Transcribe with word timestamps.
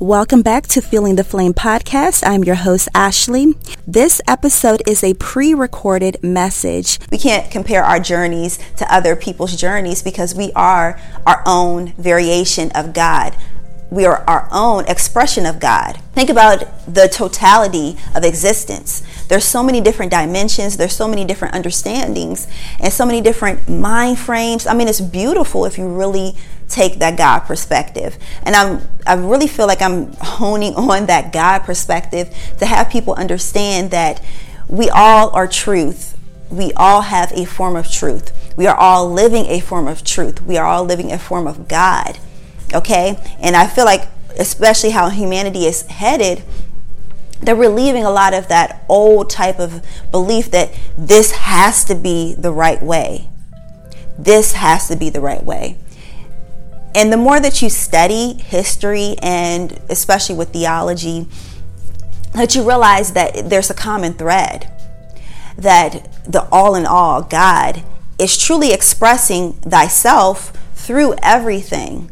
Welcome 0.00 0.42
back 0.42 0.68
to 0.68 0.80
Feeling 0.80 1.16
the 1.16 1.24
Flame 1.24 1.54
podcast. 1.54 2.22
I'm 2.24 2.44
your 2.44 2.54
host, 2.54 2.88
Ashley. 2.94 3.54
This 3.84 4.20
episode 4.28 4.80
is 4.86 5.02
a 5.02 5.14
pre 5.14 5.54
recorded 5.54 6.22
message. 6.22 7.00
We 7.10 7.18
can't 7.18 7.50
compare 7.50 7.82
our 7.82 7.98
journeys 7.98 8.60
to 8.76 8.94
other 8.94 9.16
people's 9.16 9.56
journeys 9.56 10.00
because 10.00 10.36
we 10.36 10.52
are 10.52 11.00
our 11.26 11.42
own 11.46 11.94
variation 11.94 12.70
of 12.76 12.94
God. 12.94 13.34
We 13.90 14.04
are 14.04 14.22
our 14.26 14.48
own 14.52 14.84
expression 14.86 15.46
of 15.46 15.60
God. 15.60 15.98
Think 16.12 16.28
about 16.28 16.64
the 16.86 17.08
totality 17.08 17.96
of 18.14 18.22
existence. 18.22 19.02
There's 19.28 19.44
so 19.44 19.62
many 19.62 19.80
different 19.80 20.10
dimensions, 20.10 20.76
there's 20.76 20.94
so 20.94 21.08
many 21.08 21.24
different 21.24 21.54
understandings, 21.54 22.48
and 22.80 22.92
so 22.92 23.06
many 23.06 23.20
different 23.22 23.68
mind 23.68 24.18
frames. 24.18 24.66
I 24.66 24.74
mean, 24.74 24.88
it's 24.88 25.00
beautiful 25.00 25.64
if 25.64 25.78
you 25.78 25.88
really 25.88 26.34
take 26.68 26.98
that 26.98 27.16
God 27.16 27.40
perspective. 27.40 28.18
And 28.42 28.54
I'm 28.54 28.88
I 29.06 29.14
really 29.14 29.46
feel 29.46 29.66
like 29.66 29.80
I'm 29.80 30.12
honing 30.20 30.74
on 30.76 31.06
that 31.06 31.32
God 31.32 31.60
perspective 31.60 32.34
to 32.58 32.66
have 32.66 32.90
people 32.90 33.14
understand 33.14 33.90
that 33.92 34.22
we 34.68 34.90
all 34.90 35.30
are 35.30 35.48
truth. 35.48 36.16
We 36.50 36.72
all 36.74 37.02
have 37.02 37.32
a 37.32 37.46
form 37.46 37.74
of 37.74 37.90
truth. 37.90 38.32
We 38.56 38.66
are 38.66 38.76
all 38.76 39.10
living 39.10 39.46
a 39.46 39.60
form 39.60 39.88
of 39.88 40.04
truth. 40.04 40.42
We 40.42 40.58
are 40.58 40.66
all 40.66 40.84
living 40.84 41.10
a 41.12 41.18
form 41.18 41.46
of 41.46 41.68
God. 41.68 42.18
Okay? 42.74 43.18
And 43.40 43.56
I 43.56 43.66
feel 43.66 43.84
like 43.84 44.08
especially 44.38 44.90
how 44.90 45.08
humanity 45.08 45.66
is 45.66 45.82
headed 45.82 46.42
they're 47.40 47.56
relieving 47.56 48.04
a 48.04 48.10
lot 48.10 48.34
of 48.34 48.48
that 48.48 48.84
old 48.88 49.30
type 49.30 49.58
of 49.58 49.84
belief 50.10 50.50
that 50.50 50.72
this 50.96 51.32
has 51.32 51.84
to 51.84 51.94
be 51.94 52.34
the 52.34 52.52
right 52.52 52.82
way. 52.82 53.28
This 54.18 54.54
has 54.54 54.88
to 54.88 54.96
be 54.96 55.10
the 55.10 55.20
right 55.20 55.44
way. 55.44 55.76
And 56.94 57.12
the 57.12 57.16
more 57.16 57.38
that 57.38 57.62
you 57.62 57.70
study 57.70 58.34
history 58.34 59.14
and 59.22 59.78
especially 59.88 60.34
with 60.34 60.52
theology, 60.52 61.26
that 62.32 62.54
you 62.54 62.66
realize 62.66 63.12
that 63.12 63.48
there's 63.48 63.70
a 63.70 63.74
common 63.74 64.14
thread. 64.14 64.70
That 65.56 66.08
the 66.24 66.48
all 66.50 66.74
in 66.74 66.86
all, 66.86 67.22
God, 67.22 67.84
is 68.18 68.36
truly 68.36 68.72
expressing 68.72 69.52
thyself 69.54 70.52
through 70.74 71.14
everything. 71.22 72.10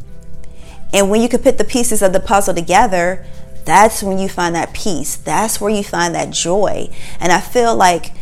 And 0.96 1.10
when 1.10 1.20
you 1.20 1.28
can 1.28 1.42
put 1.42 1.58
the 1.58 1.64
pieces 1.64 2.00
of 2.00 2.14
the 2.14 2.20
puzzle 2.20 2.54
together, 2.54 3.22
that's 3.66 4.02
when 4.02 4.18
you 4.18 4.30
find 4.30 4.54
that 4.54 4.72
peace. 4.72 5.14
That's 5.14 5.60
where 5.60 5.70
you 5.70 5.84
find 5.84 6.14
that 6.14 6.30
joy. 6.30 6.88
And 7.20 7.30
I 7.30 7.38
feel 7.38 7.76
like, 7.76 8.12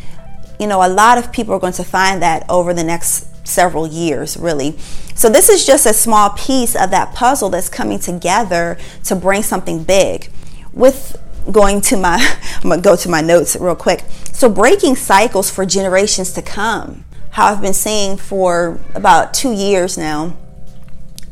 you 0.58 0.66
know, 0.66 0.84
a 0.84 0.90
lot 0.90 1.16
of 1.16 1.30
people 1.30 1.54
are 1.54 1.60
going 1.60 1.74
to 1.74 1.84
find 1.84 2.20
that 2.20 2.44
over 2.48 2.74
the 2.74 2.82
next 2.82 3.46
several 3.46 3.86
years, 3.86 4.36
really. 4.36 4.76
So, 5.14 5.28
this 5.28 5.48
is 5.48 5.64
just 5.64 5.86
a 5.86 5.92
small 5.92 6.30
piece 6.30 6.74
of 6.74 6.90
that 6.90 7.14
puzzle 7.14 7.48
that's 7.48 7.68
coming 7.68 8.00
together 8.00 8.76
to 9.04 9.14
bring 9.14 9.44
something 9.44 9.84
big. 9.84 10.28
With 10.72 11.16
going 11.52 11.80
to 11.82 11.96
my, 11.96 12.16
I'm 12.56 12.70
gonna 12.70 12.82
go 12.82 12.96
to 12.96 13.08
my 13.08 13.20
notes 13.20 13.54
real 13.54 13.76
quick. 13.76 14.02
So, 14.32 14.48
breaking 14.48 14.96
cycles 14.96 15.48
for 15.48 15.64
generations 15.64 16.32
to 16.32 16.42
come. 16.42 17.04
How 17.30 17.52
I've 17.52 17.62
been 17.62 17.72
saying 17.72 18.16
for 18.16 18.80
about 18.96 19.32
two 19.32 19.52
years 19.52 19.96
now 19.96 20.36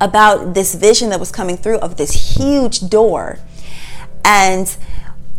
about 0.02 0.54
this 0.54 0.74
vision 0.74 1.10
that 1.10 1.20
was 1.20 1.30
coming 1.30 1.56
through 1.56 1.78
of 1.78 1.96
this 1.96 2.36
huge 2.36 2.90
door. 2.90 3.38
And 4.24 4.76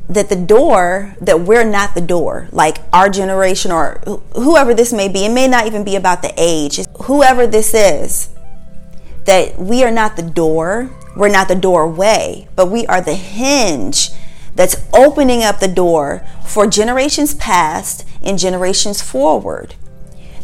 that 0.07 0.29
the 0.29 0.37
door 0.37 1.15
that 1.19 1.41
we're 1.41 1.69
not 1.69 1.95
the 1.95 2.01
door. 2.01 2.47
Like 2.51 2.77
our 2.91 3.09
generation 3.09 3.71
or 3.71 3.99
whoever 4.35 4.73
this 4.73 4.93
may 4.93 5.09
be 5.09 5.25
it 5.25 5.31
may 5.31 5.47
not 5.47 5.67
even 5.67 5.83
be 5.83 5.95
about 5.95 6.21
the 6.21 6.33
age. 6.37 6.79
Whoever 7.03 7.45
this 7.45 7.73
is 7.73 8.29
that 9.25 9.57
we 9.59 9.83
are 9.83 9.91
not 9.91 10.15
the 10.15 10.23
door. 10.23 10.91
We're 11.15 11.29
not 11.29 11.47
the 11.47 11.55
doorway 11.55 12.47
but 12.55 12.71
we 12.71 12.87
are 12.87 13.01
the 13.01 13.15
hinge 13.15 14.09
that's 14.55 14.75
opening 14.93 15.43
up 15.43 15.59
the 15.59 15.67
door 15.67 16.25
for 16.45 16.67
generations 16.67 17.33
past 17.35 18.07
and 18.21 18.39
generations 18.39 19.01
forward 19.01 19.75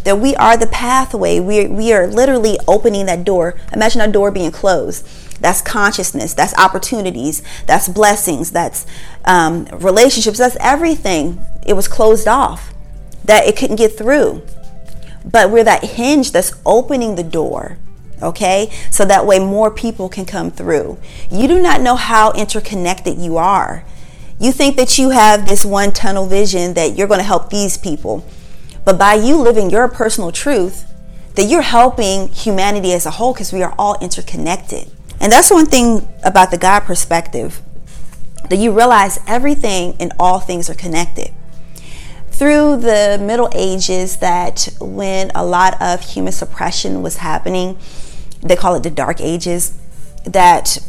that 0.04 0.20
we 0.20 0.36
are 0.36 0.58
the 0.58 0.68
pathway 0.68 1.40
we, 1.40 1.68
we 1.68 1.94
are 1.94 2.08
literally 2.08 2.58
opening 2.68 3.06
that 3.06 3.24
door 3.24 3.56
imagine 3.74 4.02
a 4.02 4.08
door 4.08 4.32
being 4.32 4.52
closed 4.52 5.08
that's 5.40 5.62
consciousness. 5.62 6.34
That's 6.34 6.54
opportunities. 6.56 7.42
That's 7.66 7.88
blessings. 7.88 8.52
That's 8.52 8.86
um, 9.26 9.66
relationships. 9.72 10.38
That's 10.38 10.58
everything. 10.60 11.40
It 11.66 11.74
was 11.74 11.88
closed 11.88 12.28
off, 12.28 12.74
that 13.26 13.46
it 13.46 13.58
couldn't 13.58 13.78
get 13.78 13.98
through. 13.98 14.42
But 15.26 15.52
we're 15.52 15.64
that 15.64 15.84
hinge 15.84 16.32
that's 16.32 16.54
opening 16.66 17.16
the 17.16 17.24
door, 17.24 17.78
okay? 18.22 18.72
So 18.90 19.06
that 19.06 19.26
way 19.26 19.40
more 19.40 19.70
people 19.70 20.10
can 20.10 20.26
come 20.26 20.52
through. 20.52 20.98
You 21.32 21.48
do 21.48 21.62
not 21.62 21.82
know 21.82 21.96
how 21.96 22.32
interconnected 22.32 23.18
you 23.18 23.38
are. 23.38 23.84
You 24.40 24.52
think 24.54 24.78
that 24.78 24.98
you 24.98 25.10
have 25.10 25.48
this 25.48 25.66
one 25.66 25.92
tunnel 25.92 26.26
vision 26.26 26.74
that 26.76 26.98
you're 26.98 27.08
going 27.08 27.20
to 27.20 27.26
help 27.26 27.50
these 27.50 27.78
people. 27.78 28.26
But 28.86 28.98
by 28.98 29.16
you 29.16 29.38
living 29.38 29.70
your 29.70 29.88
personal 29.88 30.32
truth, 30.32 30.86
that 31.36 31.46
you're 31.46 31.62
helping 31.62 32.28
humanity 32.30 32.94
as 32.94 33.06
a 33.06 33.12
whole 33.12 33.34
because 33.34 33.54
we 33.54 33.64
are 33.64 33.74
all 33.78 33.98
interconnected. 34.02 34.92
And 35.20 35.32
that's 35.32 35.52
one 35.52 35.66
thing 35.66 36.08
about 36.24 36.52
the 36.52 36.58
God 36.58 36.82
perspective 36.82 37.62
that 38.50 38.58
you 38.58 38.72
realize 38.72 39.20
everything 39.28 39.96
and 40.00 40.12
all 40.20 40.40
things 40.40 40.70
are 40.70 40.74
connected. 40.74 41.32
Through 42.32 42.78
the 42.78 43.20
Middle 43.22 43.50
Ages, 43.54 44.18
that 44.18 44.70
when 44.80 45.32
a 45.36 45.46
lot 45.46 45.80
of 45.82 46.02
human 46.02 46.32
suppression 46.32 47.02
was 47.02 47.18
happening, 47.18 47.78
they 48.42 48.56
call 48.56 48.76
it 48.76 48.84
the 48.84 48.90
Dark 48.90 49.20
Ages, 49.20 49.78
that 50.24 50.80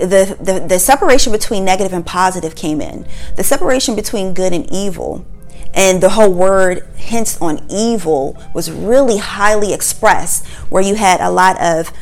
the, 0.00 0.36
the, 0.40 0.64
the 0.66 0.78
separation 0.78 1.30
between 1.30 1.64
negative 1.64 1.92
and 1.92 2.04
positive 2.04 2.56
came 2.56 2.80
in. 2.80 3.06
The 3.36 3.44
separation 3.44 3.94
between 3.94 4.34
good 4.34 4.52
and 4.52 4.70
evil 4.72 5.24
and 5.74 6.00
the 6.00 6.10
whole 6.10 6.32
word 6.32 6.86
hints 6.96 7.40
on 7.40 7.64
evil 7.68 8.38
was 8.54 8.70
really 8.70 9.18
highly 9.18 9.74
expressed 9.74 10.46
where 10.70 10.82
you 10.82 10.94
had 10.94 11.20
a 11.20 11.30
lot 11.30 11.60
of 11.60 11.92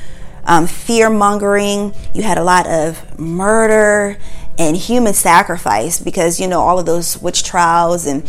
um, 0.44 0.66
fear 0.66 1.08
mongering, 1.08 1.94
you 2.12 2.22
had 2.22 2.36
a 2.36 2.44
lot 2.44 2.66
of 2.66 3.18
murder 3.18 4.18
and 4.58 4.76
human 4.76 5.14
sacrifice 5.14 5.98
because, 5.98 6.38
you 6.38 6.46
know, 6.46 6.60
all 6.60 6.78
of 6.78 6.86
those 6.86 7.20
witch 7.22 7.42
trials 7.42 8.06
and 8.06 8.22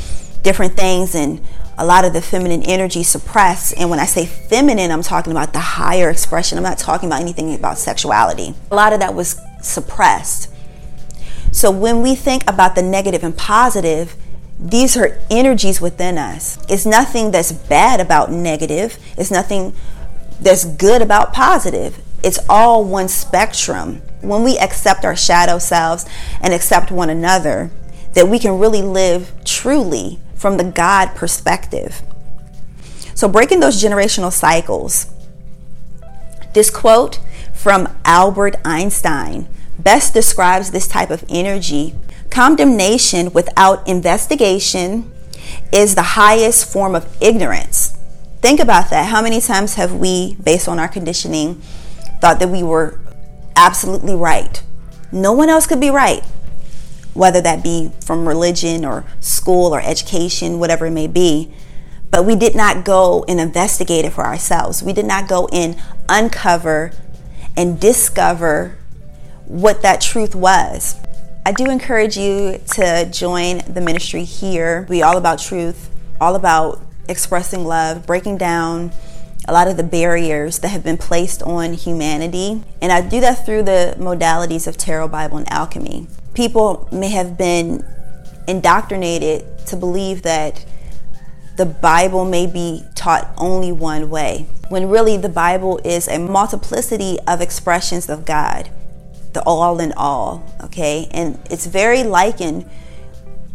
different 0.43 0.75
things 0.75 1.15
and 1.15 1.41
a 1.77 1.85
lot 1.85 2.05
of 2.05 2.13
the 2.13 2.21
feminine 2.21 2.63
energy 2.63 3.03
suppressed. 3.03 3.73
And 3.77 3.89
when 3.89 3.99
I 3.99 4.05
say 4.05 4.25
feminine, 4.25 4.91
I'm 4.91 5.01
talking 5.01 5.31
about 5.31 5.53
the 5.53 5.59
higher 5.59 6.09
expression. 6.09 6.57
I'm 6.57 6.63
not 6.63 6.77
talking 6.77 7.09
about 7.09 7.21
anything 7.21 7.53
about 7.55 7.77
sexuality. 7.77 8.53
A 8.71 8.75
lot 8.75 8.93
of 8.93 8.99
that 8.99 9.15
was 9.15 9.39
suppressed. 9.61 10.49
So 11.51 11.71
when 11.71 12.01
we 12.01 12.15
think 12.15 12.43
about 12.47 12.75
the 12.75 12.81
negative 12.81 13.23
and 13.23 13.35
positive, 13.35 14.15
these 14.63 14.95
are 14.95 15.19
energies 15.29 15.81
within 15.81 16.17
us. 16.17 16.57
It's 16.69 16.85
nothing 16.85 17.31
that's 17.31 17.51
bad 17.51 17.99
about 17.99 18.31
negative. 18.31 18.97
It's 19.17 19.29
nothing 19.29 19.75
that's 20.39 20.63
good 20.63 21.01
about 21.01 21.33
positive. 21.33 22.01
It's 22.23 22.39
all 22.47 22.85
one 22.85 23.09
spectrum. 23.09 24.01
When 24.21 24.41
we 24.41 24.57
accept 24.57 25.03
our 25.03 25.17
shadow 25.17 25.59
selves 25.59 26.05
and 26.39 26.53
accept 26.53 26.91
one 26.91 27.09
another, 27.09 27.71
that 28.13 28.29
we 28.29 28.39
can 28.39 28.57
really 28.57 28.81
live 28.81 29.33
truly 29.43 30.19
from 30.33 30.55
the 30.55 30.63
God 30.63 31.13
perspective. 31.13 32.01
So, 33.15 33.27
breaking 33.27 33.59
those 33.59 33.83
generational 33.83 34.31
cycles. 34.31 35.07
This 36.53 36.69
quote 36.69 37.19
from 37.53 37.89
Albert 38.05 38.55
Einstein 38.63 39.49
best 39.77 40.13
describes 40.13 40.71
this 40.71 40.87
type 40.87 41.09
of 41.09 41.25
energy. 41.27 41.95
Condemnation 42.33 43.31
without 43.31 43.87
investigation 43.87 45.11
is 45.71 45.93
the 45.93 46.01
highest 46.01 46.65
form 46.65 46.95
of 46.95 47.05
ignorance. 47.21 47.95
Think 48.41 48.59
about 48.59 48.89
that. 48.89 49.09
How 49.11 49.21
many 49.21 49.39
times 49.39 49.75
have 49.75 49.93
we, 49.93 50.33
based 50.43 50.67
on 50.67 50.79
our 50.79 50.87
conditioning, 50.87 51.61
thought 52.21 52.39
that 52.39 52.49
we 52.49 52.63
were 52.63 52.99
absolutely 53.55 54.15
right? 54.15 54.63
No 55.11 55.31
one 55.31 55.47
else 55.47 55.67
could 55.67 55.79
be 55.79 55.91
right, 55.91 56.23
whether 57.13 57.39
that 57.39 57.63
be 57.63 57.91
from 58.03 58.27
religion 58.27 58.83
or 58.83 59.05
school 59.19 59.71
or 59.71 59.79
education, 59.79 60.57
whatever 60.57 60.87
it 60.87 60.91
may 60.91 61.05
be. 61.05 61.53
But 62.09 62.25
we 62.25 62.35
did 62.35 62.55
not 62.55 62.83
go 62.83 63.23
and 63.27 63.39
investigate 63.39 64.05
it 64.05 64.13
for 64.13 64.25
ourselves. 64.25 64.81
We 64.81 64.91
did 64.91 65.05
not 65.05 65.27
go 65.27 65.47
and 65.53 65.79
uncover 66.09 66.93
and 67.55 67.79
discover 67.79 68.75
what 69.45 69.83
that 69.83 70.01
truth 70.01 70.33
was. 70.33 70.95
I 71.45 71.51
do 71.51 71.69
encourage 71.69 72.15
you 72.15 72.61
to 72.75 73.09
join 73.11 73.57
the 73.67 73.81
ministry 73.81 74.23
here. 74.23 74.85
We 74.87 75.01
all 75.01 75.17
about 75.17 75.39
truth, 75.39 75.89
all 76.21 76.35
about 76.35 76.79
expressing 77.09 77.65
love, 77.65 78.07
breaking 78.07 78.37
down 78.37 78.93
a 79.45 79.51
lot 79.51 79.67
of 79.67 79.75
the 79.75 79.83
barriers 79.83 80.59
that 80.59 80.69
have 80.69 80.85
been 80.85 80.95
placed 80.95 81.43
on 81.43 81.73
humanity. 81.73 82.63
And 82.81 82.93
I 82.93 83.01
do 83.01 83.19
that 83.19 83.45
through 83.45 83.63
the 83.63 83.93
modalities 83.99 84.67
of 84.67 84.77
tarot, 84.77 85.09
Bible, 85.09 85.35
and 85.35 85.51
alchemy. 85.51 86.07
People 86.33 86.87
may 86.93 87.09
have 87.09 87.37
been 87.37 87.85
indoctrinated 88.47 89.67
to 89.67 89.75
believe 89.75 90.21
that 90.21 90.65
the 91.57 91.65
Bible 91.65 92.23
may 92.23 92.47
be 92.47 92.85
taught 92.95 93.33
only 93.37 93.73
one 93.73 94.09
way, 94.09 94.47
when 94.69 94.87
really 94.87 95.17
the 95.17 95.27
Bible 95.27 95.77
is 95.83 96.07
a 96.07 96.19
multiplicity 96.19 97.17
of 97.27 97.41
expressions 97.41 98.07
of 98.07 98.23
God. 98.23 98.69
The 99.33 99.41
all 99.43 99.79
in 99.79 99.93
all, 99.93 100.43
okay? 100.63 101.07
And 101.11 101.39
it's 101.49 101.65
very 101.65 102.03
likened 102.03 102.69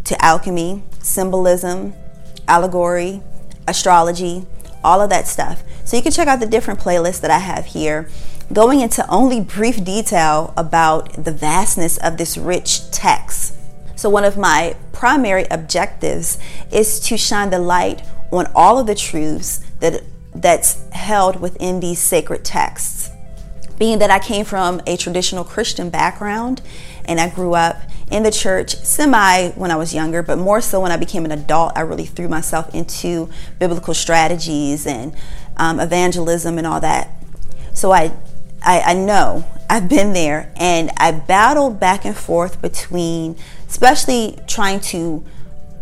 to 0.04 0.24
alchemy, 0.24 0.82
symbolism, 1.00 1.94
allegory, 2.46 3.22
astrology, 3.66 4.46
all 4.82 5.00
of 5.00 5.10
that 5.10 5.26
stuff. 5.26 5.62
So 5.84 5.96
you 5.96 6.02
can 6.02 6.12
check 6.12 6.28
out 6.28 6.40
the 6.40 6.46
different 6.46 6.80
playlists 6.80 7.20
that 7.20 7.30
I 7.30 7.38
have 7.38 7.66
here, 7.66 8.08
going 8.52 8.80
into 8.80 9.08
only 9.10 9.40
brief 9.40 9.84
detail 9.84 10.54
about 10.56 11.12
the 11.12 11.32
vastness 11.32 11.98
of 11.98 12.16
this 12.16 12.36
rich 12.36 12.90
text. 12.90 13.54
So, 13.96 14.08
one 14.08 14.24
of 14.24 14.38
my 14.38 14.76
primary 14.92 15.44
objectives 15.50 16.38
is 16.70 17.00
to 17.00 17.16
shine 17.16 17.50
the 17.50 17.58
light 17.58 18.02
on 18.30 18.46
all 18.54 18.78
of 18.78 18.86
the 18.86 18.94
truths 18.94 19.60
that 19.80 20.02
that's 20.34 20.88
held 20.90 21.40
within 21.40 21.80
these 21.80 21.98
sacred 21.98 22.44
texts. 22.44 23.10
Being 23.78 23.98
that 24.00 24.10
I 24.10 24.18
came 24.18 24.44
from 24.44 24.80
a 24.86 24.96
traditional 24.96 25.44
Christian 25.44 25.90
background 25.90 26.62
and 27.04 27.20
I 27.20 27.28
grew 27.28 27.54
up 27.54 27.80
in 28.10 28.22
the 28.22 28.30
church 28.30 28.74
semi 28.76 29.50
when 29.50 29.70
I 29.70 29.76
was 29.76 29.94
younger, 29.94 30.22
but 30.22 30.38
more 30.38 30.60
so 30.60 30.80
when 30.80 30.90
I 30.90 30.96
became 30.96 31.24
an 31.24 31.32
adult, 31.32 31.72
I 31.76 31.80
really 31.82 32.06
threw 32.06 32.28
myself 32.28 32.74
into 32.74 33.28
biblical 33.58 33.94
strategies 33.94 34.86
and 34.86 35.14
um, 35.56 35.78
evangelism 35.78 36.58
and 36.58 36.66
all 36.66 36.80
that. 36.80 37.10
So 37.74 37.92
I, 37.92 38.12
I, 38.62 38.80
I 38.80 38.94
know 38.94 39.44
I've 39.70 39.88
been 39.88 40.12
there 40.12 40.52
and 40.56 40.90
I 40.96 41.12
battled 41.12 41.78
back 41.78 42.04
and 42.04 42.16
forth 42.16 42.60
between, 42.60 43.36
especially 43.68 44.38
trying 44.46 44.80
to 44.80 45.24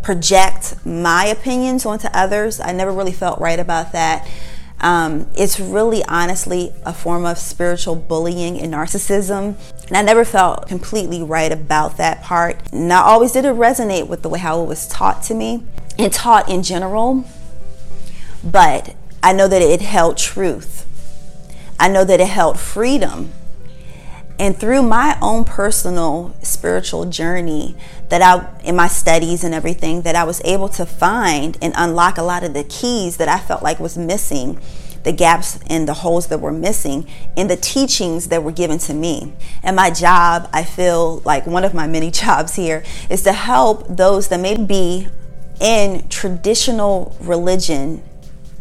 project 0.03 0.85
my 0.85 1.25
opinions 1.25 1.85
onto 1.85 2.07
others. 2.13 2.59
I 2.59 2.71
never 2.71 2.91
really 2.91 3.11
felt 3.11 3.39
right 3.39 3.59
about 3.59 3.93
that. 3.93 4.29
Um, 4.79 5.27
it's 5.35 5.59
really 5.59 6.03
honestly 6.05 6.71
a 6.85 6.93
form 6.93 7.25
of 7.25 7.37
spiritual 7.37 7.95
bullying 7.95 8.59
and 8.59 8.73
narcissism. 8.73 9.55
And 9.87 9.97
I 9.97 10.01
never 10.01 10.23
felt 10.23 10.67
completely 10.67 11.23
right 11.23 11.51
about 11.51 11.97
that 11.97 12.21
part. 12.21 12.71
Not 12.71 13.05
always 13.05 13.31
did 13.31 13.45
it 13.45 13.55
resonate 13.55 14.07
with 14.07 14.21
the 14.21 14.29
way 14.29 14.39
how 14.39 14.61
it 14.61 14.67
was 14.67 14.87
taught 14.87 15.23
to 15.23 15.33
me 15.33 15.63
and 15.97 16.13
taught 16.13 16.49
in 16.49 16.61
general. 16.61 17.25
But 18.43 18.95
I 19.23 19.33
know 19.33 19.47
that 19.47 19.61
it 19.61 19.81
held 19.81 20.17
truth. 20.17 20.85
I 21.79 21.87
know 21.87 22.03
that 22.03 22.19
it 22.19 22.27
held 22.27 22.59
freedom. 22.59 23.31
And 24.39 24.55
through 24.55 24.83
my 24.83 25.17
own 25.21 25.45
personal 25.45 26.35
spiritual 26.43 27.05
journey, 27.05 27.75
that 28.09 28.21
I, 28.21 28.47
in 28.63 28.75
my 28.75 28.87
studies 28.87 29.43
and 29.43 29.53
everything, 29.53 30.03
that 30.03 30.15
I 30.15 30.23
was 30.23 30.41
able 30.45 30.69
to 30.69 30.85
find 30.85 31.57
and 31.61 31.73
unlock 31.75 32.17
a 32.17 32.23
lot 32.23 32.43
of 32.43 32.53
the 32.53 32.63
keys 32.63 33.17
that 33.17 33.27
I 33.27 33.39
felt 33.39 33.63
like 33.63 33.79
was 33.79 33.97
missing, 33.97 34.59
the 35.03 35.11
gaps 35.11 35.59
and 35.67 35.87
the 35.87 35.95
holes 35.95 36.27
that 36.27 36.39
were 36.39 36.51
missing 36.51 37.07
in 37.35 37.47
the 37.47 37.55
teachings 37.55 38.27
that 38.27 38.43
were 38.43 38.51
given 38.51 38.77
to 38.79 38.93
me. 38.93 39.33
And 39.63 39.75
my 39.75 39.89
job, 39.89 40.49
I 40.53 40.63
feel 40.63 41.21
like 41.25 41.47
one 41.47 41.63
of 41.63 41.73
my 41.73 41.87
many 41.87 42.11
jobs 42.23 42.55
here, 42.55 42.83
is 43.09 43.23
to 43.23 43.33
help 43.33 43.87
those 43.87 44.27
that 44.27 44.39
may 44.39 44.55
be 44.55 45.07
in 45.59 46.07
traditional 46.09 47.15
religion, 47.19 48.03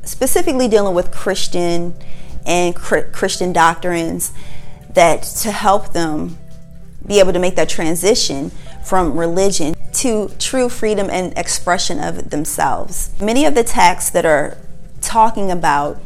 specifically 0.05 0.69
dealing 0.69 0.95
with 0.95 1.11
Christian 1.11 1.95
and 2.47 2.75
Christian 2.75 3.53
doctrines 3.53 4.33
that 4.97 5.23
to 5.23 5.53
help 5.53 5.93
them 5.93 6.37
be 7.07 7.21
able 7.21 7.33
to 7.33 7.39
make 7.39 7.55
that 7.55 7.69
transition 7.69 8.51
from 8.85 9.17
religion 9.17 9.75
to 9.93 10.31
true 10.39 10.69
freedom 10.69 11.09
and 11.11 11.37
expression 11.39 12.03
of 12.03 12.31
themselves. 12.31 13.11
Many 13.21 13.45
of 13.45 13.55
the 13.55 13.63
texts 13.63 14.11
that 14.11 14.27
are 14.27 14.59
talking 15.01 15.51
about 15.51 16.01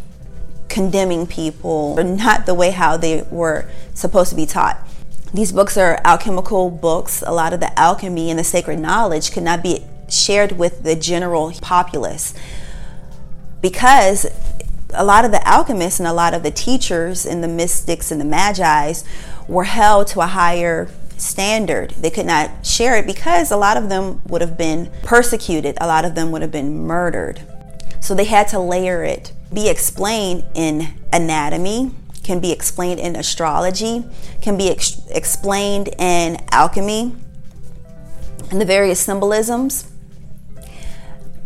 condemning 0.69 1.26
people 1.26 1.98
are 1.98 2.04
not 2.04 2.46
the 2.46 2.54
way 2.54 2.70
how 2.70 2.96
they 2.96 3.22
were 3.31 3.69
supposed 3.94 4.31
to 4.31 4.37
be 4.37 4.46
taught. 4.46 4.78
These 5.32 5.52
books 5.52 5.76
are 5.76 6.00
alchemical 6.04 6.70
books. 6.70 7.22
A 7.26 7.32
lot 7.32 7.52
of 7.52 7.60
the 7.60 7.76
alchemy 7.78 8.31
and 8.31 8.38
the 8.38 8.44
sacred 8.44 8.78
knowledge 8.78 9.32
could 9.32 9.42
not 9.42 9.62
be 9.62 9.84
shared 10.08 10.52
with 10.52 10.82
the 10.82 10.96
general 10.96 11.52
populace 11.60 12.34
because 13.60 14.26
a 14.94 15.04
lot 15.04 15.25
of 15.25 15.31
the 15.31 15.46
alchemists 15.46 16.00
and 16.00 16.06
a 16.06 16.12
lot 16.12 16.34
of 16.34 16.42
the 16.42 16.50
teachers 16.50 17.26
and 17.26 17.42
the 17.42 17.48
mystics 17.48 18.10
and 18.10 18.20
the 18.20 18.25
magi's 18.25 19.04
were 19.48 19.64
held 19.64 20.06
to 20.08 20.20
a 20.20 20.26
higher 20.26 20.88
standard. 21.16 21.90
They 21.92 22.10
could 22.10 22.26
not 22.26 22.64
share 22.64 22.96
it 22.96 23.06
because 23.06 23.50
a 23.50 23.56
lot 23.56 23.76
of 23.76 23.88
them 23.88 24.22
would 24.26 24.40
have 24.40 24.56
been 24.56 24.90
persecuted, 25.02 25.76
a 25.81 25.87
lot 25.87 26.04
of 26.04 26.14
them 26.14 26.31
would 26.32 26.42
have 26.42 26.52
been 26.52 26.87
murdered. 26.87 27.42
So 28.00 28.14
they 28.14 28.25
had 28.25 28.48
to 28.48 28.58
layer 28.58 29.04
it, 29.04 29.32
be 29.52 29.69
explained 29.69 30.44
in 30.54 30.88
anatomy, 31.12 31.92
can 32.22 32.40
be 32.40 32.52
explained 32.52 33.00
in 33.00 33.16
astrology, 33.16 34.04
can 34.40 34.56
be 34.56 34.70
ex- 34.70 35.00
explained 35.10 35.88
in 35.98 36.38
alchemy, 36.50 37.14
and 38.50 38.60
the 38.60 38.64
various 38.64 39.00
symbolisms 39.00 39.89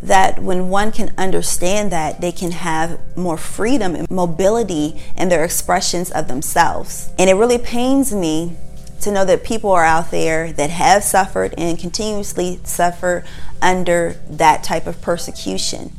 that 0.05 0.39
when 0.39 0.69
one 0.69 0.93
can 0.93 1.13
understand 1.17 1.91
that, 1.91 2.21
they 2.21 2.31
can 2.31 2.53
have 2.53 3.01
more 3.17 3.39
freedom 3.39 3.95
and 3.95 4.09
mobility 4.11 5.01
in 5.17 5.31
their 5.31 5.43
expressions 5.43 6.11
of 6.11 6.29
themselves. 6.29 7.11
And 7.19 7.31
it 7.31 7.35
really 7.35 7.59
pains 7.59 8.15
me 8.15 8.57
to 9.01 9.11
know 9.11 9.25
that 9.25 9.43
people 9.43 9.71
are 9.71 9.85
out 9.85 10.11
there 10.11 10.53
that 10.53 10.71
have 10.71 11.03
suffered 11.03 11.55
and 11.57 11.79
continuously 11.79 12.61
suffer 12.65 13.25
under 13.63 14.17
that 14.29 14.63
type 14.63 14.87
of 14.87 15.01
persecution. 15.01 15.91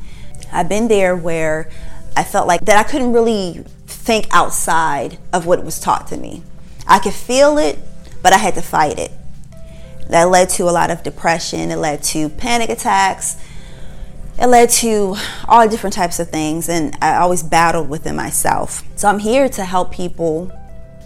I've 0.52 0.68
been 0.68 0.86
there 0.86 1.16
where 1.16 1.68
I 2.16 2.22
felt 2.22 2.46
like 2.46 2.60
that 2.62 2.78
I 2.78 2.88
couldn't 2.88 3.12
really 3.12 3.64
think 3.86 4.28
outside 4.30 5.18
of 5.32 5.46
what 5.46 5.64
was 5.64 5.80
taught 5.80 6.06
to 6.08 6.16
me. 6.16 6.44
I 6.86 7.00
could 7.00 7.12
feel 7.12 7.58
it, 7.58 7.78
but 8.22 8.32
I 8.32 8.38
had 8.38 8.54
to 8.54 8.62
fight 8.62 9.00
it. 9.00 9.10
That 10.08 10.24
led 10.24 10.48
to 10.50 10.64
a 10.64 10.70
lot 10.70 10.92
of 10.92 11.02
depression, 11.02 11.72
it 11.72 11.76
led 11.76 12.04
to 12.04 12.28
panic 12.28 12.70
attacks, 12.70 13.36
it 14.38 14.46
led 14.46 14.68
to 14.68 15.16
all 15.48 15.66
different 15.68 15.94
types 15.94 16.18
of 16.20 16.28
things, 16.30 16.68
and 16.68 16.96
I 17.00 17.16
always 17.16 17.42
battled 17.42 17.88
within 17.88 18.16
myself. 18.16 18.84
So 18.96 19.08
I'm 19.08 19.18
here 19.18 19.48
to 19.48 19.64
help 19.64 19.92
people 19.92 20.52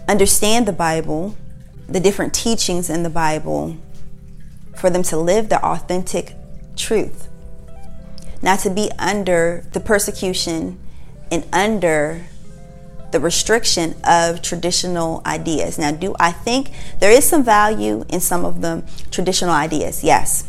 understand 0.09 0.67
the 0.67 0.73
Bible, 0.73 1.37
the 1.89 2.01
different 2.01 2.35
teachings 2.35 2.91
in 2.91 3.03
the 3.03 3.11
Bible, 3.11 3.77
for 4.77 4.91
them 4.91 5.03
to 5.05 5.17
live 5.17 5.49
the 5.49 5.65
authentic 5.65 6.35
truth, 6.77 7.29
not 8.43 8.59
to 8.61 8.71
be 8.71 8.91
under 8.99 9.65
the 9.73 9.81
persecution 9.81 10.79
and 11.31 11.47
under 11.53 12.27
the 13.13 13.21
restriction 13.21 13.95
of 14.05 14.43
traditional 14.43 15.23
ideas. 15.27 15.79
Now, 15.79 15.93
do 15.93 16.15
I 16.19 16.33
think 16.33 16.71
there 17.01 17.11
is 17.11 17.25
some 17.25 17.45
value 17.45 18.05
in 18.09 18.21
some 18.21 18.45
of 18.45 18.61
the 18.61 18.83
traditional 19.11 19.51
ideas? 19.53 20.03
Yes. 20.03 20.49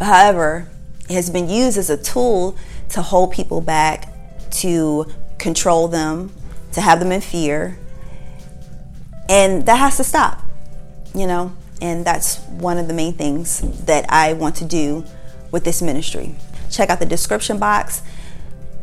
However, 0.00 0.68
has 1.08 1.30
been 1.30 1.48
used 1.48 1.78
as 1.78 1.90
a 1.90 1.96
tool 1.96 2.56
to 2.90 3.02
hold 3.02 3.32
people 3.32 3.60
back, 3.60 4.12
to 4.50 5.06
control 5.38 5.88
them, 5.88 6.32
to 6.72 6.80
have 6.80 6.98
them 7.00 7.12
in 7.12 7.20
fear. 7.20 7.78
And 9.28 9.66
that 9.66 9.76
has 9.76 9.96
to 9.96 10.04
stop, 10.04 10.42
you 11.14 11.26
know? 11.26 11.52
And 11.80 12.04
that's 12.04 12.38
one 12.44 12.78
of 12.78 12.88
the 12.88 12.94
main 12.94 13.14
things 13.14 13.60
that 13.84 14.06
I 14.08 14.32
want 14.32 14.56
to 14.56 14.64
do 14.64 15.04
with 15.50 15.64
this 15.64 15.82
ministry. 15.82 16.34
Check 16.70 16.90
out 16.90 16.98
the 16.98 17.06
description 17.06 17.58
box. 17.58 18.02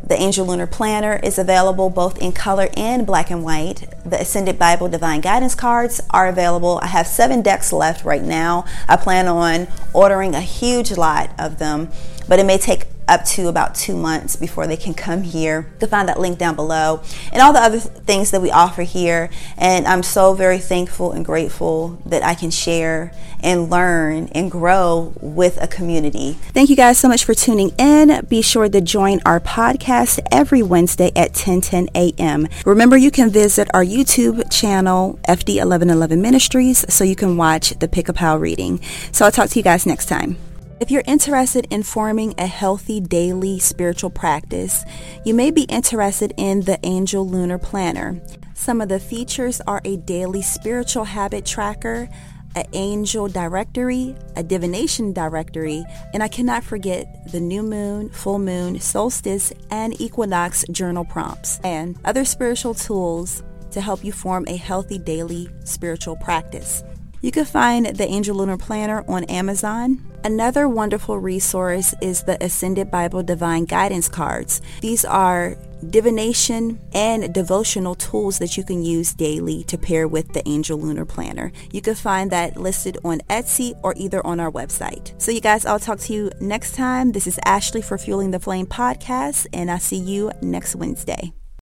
The 0.06 0.20
Angel 0.20 0.46
Lunar 0.46 0.66
Planner 0.66 1.18
is 1.22 1.38
available 1.38 1.88
both 1.88 2.18
in 2.18 2.32
color 2.32 2.68
and 2.76 3.06
black 3.06 3.30
and 3.30 3.42
white. 3.42 3.88
The 4.04 4.20
Ascended 4.20 4.58
Bible 4.58 4.88
Divine 4.88 5.22
Guidance 5.22 5.54
cards 5.54 6.00
are 6.10 6.28
available. 6.28 6.78
I 6.82 6.88
have 6.88 7.06
seven 7.06 7.40
decks 7.40 7.72
left 7.72 8.04
right 8.04 8.22
now. 8.22 8.66
I 8.86 8.96
plan 8.96 9.28
on 9.28 9.66
ordering 9.94 10.34
a 10.34 10.42
huge 10.42 10.92
lot 10.92 11.30
of 11.38 11.58
them 11.58 11.90
but 12.28 12.38
it 12.38 12.46
may 12.46 12.58
take 12.58 12.86
up 13.08 13.24
to 13.24 13.48
about 13.48 13.74
two 13.74 13.96
months 13.96 14.36
before 14.36 14.66
they 14.66 14.76
can 14.76 14.94
come 14.94 15.22
here. 15.22 15.66
You 15.74 15.78
can 15.80 15.88
find 15.88 16.08
that 16.08 16.20
link 16.20 16.38
down 16.38 16.56
below 16.56 17.02
and 17.32 17.42
all 17.42 17.52
the 17.52 17.60
other 17.60 17.78
things 17.78 18.30
that 18.30 18.40
we 18.40 18.50
offer 18.50 18.82
here. 18.82 19.30
And 19.58 19.86
I'm 19.86 20.02
so 20.02 20.34
very 20.34 20.58
thankful 20.58 21.12
and 21.12 21.24
grateful 21.24 21.98
that 22.06 22.22
I 22.22 22.34
can 22.34 22.50
share 22.50 23.12
and 23.42 23.70
learn 23.70 24.28
and 24.32 24.50
grow 24.50 25.12
with 25.20 25.62
a 25.62 25.66
community. 25.66 26.32
Thank 26.52 26.70
you 26.70 26.76
guys 26.76 26.98
so 26.98 27.08
much 27.08 27.24
for 27.24 27.34
tuning 27.34 27.70
in. 27.78 28.24
Be 28.26 28.40
sure 28.40 28.68
to 28.68 28.80
join 28.80 29.20
our 29.26 29.38
podcast 29.38 30.18
every 30.32 30.62
Wednesday 30.62 31.12
at 31.14 31.34
10 31.34 31.60
10 31.60 31.88
a.m. 31.94 32.48
Remember, 32.64 32.96
you 32.96 33.10
can 33.10 33.30
visit 33.30 33.68
our 33.74 33.84
YouTube 33.84 34.50
channel, 34.50 35.18
FD1111 35.28 36.18
Ministries, 36.20 36.84
so 36.92 37.04
you 37.04 37.16
can 37.16 37.36
watch 37.36 37.70
the 37.78 37.88
Pick 37.88 38.08
a 38.08 38.12
Pile 38.12 38.38
reading. 38.38 38.80
So 39.12 39.24
I'll 39.24 39.32
talk 39.32 39.50
to 39.50 39.58
you 39.58 39.62
guys 39.62 39.86
next 39.86 40.06
time. 40.06 40.36
If 40.80 40.90
you're 40.90 41.04
interested 41.06 41.68
in 41.70 41.84
forming 41.84 42.34
a 42.36 42.46
healthy 42.46 43.00
daily 43.00 43.60
spiritual 43.60 44.10
practice, 44.10 44.84
you 45.24 45.32
may 45.32 45.52
be 45.52 45.62
interested 45.62 46.34
in 46.36 46.62
the 46.62 46.80
Angel 46.82 47.26
Lunar 47.26 47.58
Planner. 47.58 48.20
Some 48.54 48.80
of 48.80 48.88
the 48.88 48.98
features 48.98 49.60
are 49.68 49.80
a 49.84 49.96
daily 49.98 50.42
spiritual 50.42 51.04
habit 51.04 51.46
tracker, 51.46 52.08
an 52.56 52.64
angel 52.72 53.28
directory, 53.28 54.16
a 54.34 54.42
divination 54.42 55.12
directory, 55.12 55.84
and 56.12 56.24
I 56.24 56.28
cannot 56.28 56.64
forget 56.64 57.30
the 57.30 57.40
new 57.40 57.62
moon, 57.62 58.10
full 58.10 58.40
moon, 58.40 58.80
solstice, 58.80 59.52
and 59.70 59.98
equinox 60.00 60.64
journal 60.72 61.04
prompts, 61.04 61.60
and 61.62 61.96
other 62.04 62.24
spiritual 62.24 62.74
tools 62.74 63.44
to 63.70 63.80
help 63.80 64.02
you 64.02 64.10
form 64.10 64.44
a 64.48 64.56
healthy 64.56 64.98
daily 64.98 65.48
spiritual 65.64 66.16
practice. 66.16 66.82
You 67.22 67.30
can 67.30 67.44
find 67.44 67.86
the 67.86 68.06
Angel 68.06 68.36
Lunar 68.36 68.58
Planner 68.58 69.04
on 69.06 69.22
Amazon. 69.24 70.13
Another 70.24 70.70
wonderful 70.70 71.18
resource 71.18 71.94
is 72.00 72.22
the 72.22 72.42
Ascended 72.42 72.90
Bible 72.90 73.22
Divine 73.22 73.66
Guidance 73.66 74.08
Cards. 74.08 74.62
These 74.80 75.04
are 75.04 75.54
divination 75.90 76.80
and 76.94 77.34
devotional 77.34 77.94
tools 77.94 78.38
that 78.38 78.56
you 78.56 78.64
can 78.64 78.82
use 78.82 79.12
daily 79.12 79.64
to 79.64 79.76
pair 79.76 80.08
with 80.08 80.32
the 80.32 80.42
Angel 80.48 80.78
Lunar 80.78 81.04
Planner. 81.04 81.52
You 81.72 81.82
can 81.82 81.94
find 81.94 82.30
that 82.30 82.56
listed 82.56 82.96
on 83.04 83.20
Etsy 83.28 83.78
or 83.82 83.92
either 83.98 84.26
on 84.26 84.40
our 84.40 84.50
website. 84.50 85.12
So, 85.20 85.30
you 85.30 85.42
guys, 85.42 85.66
I'll 85.66 85.78
talk 85.78 85.98
to 85.98 86.14
you 86.14 86.30
next 86.40 86.74
time. 86.74 87.12
This 87.12 87.26
is 87.26 87.38
Ashley 87.44 87.82
for 87.82 87.98
Fueling 87.98 88.30
the 88.30 88.40
Flame 88.40 88.66
podcast, 88.66 89.46
and 89.52 89.70
I'll 89.70 89.78
see 89.78 89.98
you 89.98 90.32
next 90.40 90.74
Wednesday. 90.74 91.34